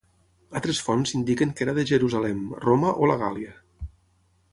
[0.59, 3.53] Altres fonts indiquen que era de Jerusalem, Roma o la Gàl·lia.